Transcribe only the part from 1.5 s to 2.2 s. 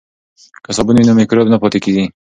نه پاتې کیږي.